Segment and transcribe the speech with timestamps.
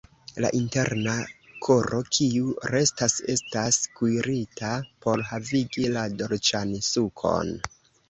[0.43, 1.11] La interna
[1.65, 4.75] koro kiu restas estas kuirita
[5.07, 7.59] por havigi la dolĉan sukon.